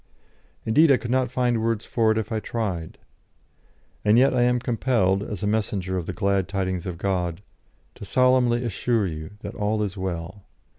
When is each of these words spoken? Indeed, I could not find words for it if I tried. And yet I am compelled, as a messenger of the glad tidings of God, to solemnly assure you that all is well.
Indeed, 0.65 0.89
I 0.89 0.97
could 0.97 1.11
not 1.11 1.29
find 1.29 1.61
words 1.61 1.85
for 1.85 2.11
it 2.11 2.17
if 2.17 2.31
I 2.31 2.39
tried. 2.39 2.97
And 4.03 4.17
yet 4.17 4.33
I 4.33 4.41
am 4.41 4.57
compelled, 4.59 5.21
as 5.21 5.43
a 5.43 5.45
messenger 5.45 5.95
of 5.95 6.07
the 6.07 6.11
glad 6.11 6.47
tidings 6.47 6.87
of 6.87 6.97
God, 6.97 7.43
to 7.93 8.03
solemnly 8.03 8.63
assure 8.65 9.05
you 9.05 9.33
that 9.41 9.53
all 9.53 9.83
is 9.83 9.97
well. 9.97 10.41